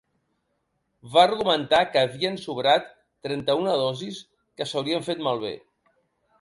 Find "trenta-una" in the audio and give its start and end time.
3.29-3.77